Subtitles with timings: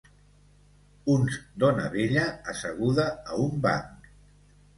[1.15, 2.23] Uns dona vella
[2.55, 4.11] asseguda a un banc.